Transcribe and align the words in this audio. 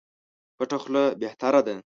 پټه 0.57 0.77
خوله 0.81 1.03
بهتره 1.21 1.61
ده. 1.67 1.75